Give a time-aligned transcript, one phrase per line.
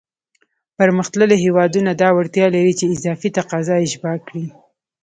[0.77, 4.45] پرمختللی هېوادونه دا وړتیا لري چې اضافي تقاضا اشباع کړي.